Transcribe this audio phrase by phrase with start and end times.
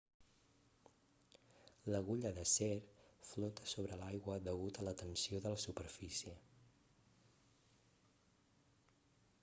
[1.95, 2.71] l'agulla d'acer
[3.33, 6.35] flota sobre l'aigua degut a la tensió de la superfície